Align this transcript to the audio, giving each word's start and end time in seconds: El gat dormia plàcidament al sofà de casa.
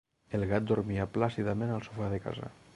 El 0.37 0.45
gat 0.51 0.65
dormia 0.71 1.05
plàcidament 1.19 1.77
al 1.77 1.87
sofà 1.91 2.13
de 2.17 2.25
casa. 2.29 2.53